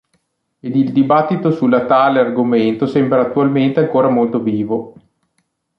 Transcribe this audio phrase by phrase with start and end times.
[0.59, 4.95] Ed il dibattito sulla tale argomento sembra attualmente ancora molto vivo.